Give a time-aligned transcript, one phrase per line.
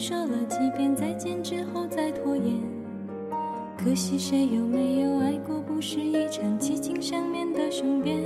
[0.00, 2.56] 说了几遍再见之后再拖延。
[3.76, 5.60] 可惜谁有没有爱过？
[5.60, 8.22] 不是一场激情上面的雄辩。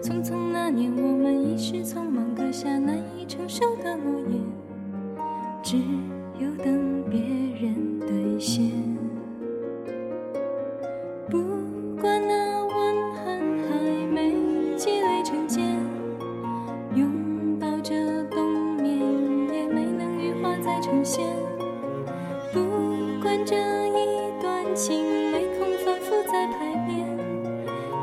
[0.00, 4.40] 匆匆那年，我们一时匆忙，搁下难以承受的诺言，
[5.64, 5.76] 只
[20.64, 21.26] 再重现。
[22.52, 22.60] 不
[23.20, 27.06] 管这一段情没空反复再排练，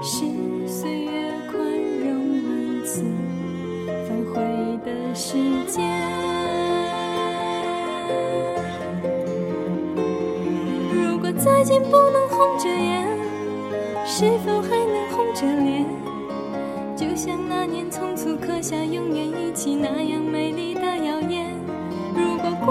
[0.01, 0.25] 是
[0.67, 1.57] 岁月宽
[2.03, 2.09] 容
[2.45, 3.03] 恩赐
[4.07, 4.41] 反悔
[4.85, 5.83] 的时间。
[10.93, 13.07] 如果再见不能红着眼，
[14.05, 15.85] 是否还能红着脸？
[16.95, 21.48] 就像那年匆促刻下永远一起那样美丽的谣言。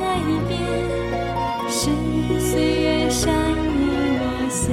[0.00, 0.04] 改
[0.48, 0.58] 变，
[1.68, 1.90] 是
[2.40, 2.50] 岁
[2.80, 4.70] 月善意落下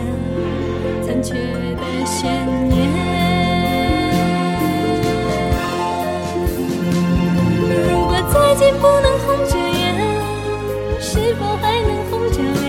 [1.05, 2.29] 残缺的悬
[2.69, 2.73] 念。
[7.89, 9.83] 如果再见不能红着眼，
[10.99, 12.65] 是否还能红着脸？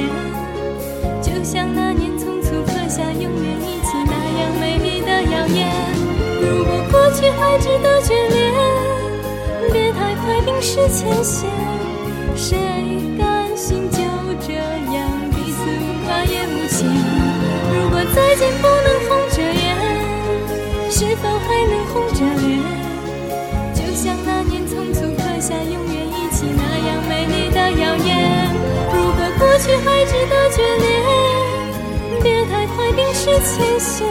[1.23, 5.57] 就像那年匆促刻下永远一起那样美丽的谣言。
[6.41, 8.53] 如果过去还值得眷恋，
[9.73, 11.49] 别太快冰释前嫌。
[18.17, 19.77] 再见不能红着眼，
[20.91, 22.65] 是否还能红着脸？
[23.75, 28.09] 就像那年匆匆刻下永远一起那样美丽的谣言。
[28.91, 30.89] 如果过去还值得眷恋，
[32.23, 34.07] 别太快冰释前嫌。